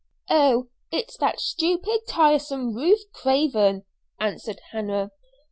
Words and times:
"Oh, 0.31 0.69
it's 0.91 1.15
that 1.17 1.39
stupid, 1.39 2.07
tiresome 2.07 2.73
Ruth 2.75 3.03
Craven," 3.13 3.83
answered 4.19 4.59
Hannah. 4.71 5.11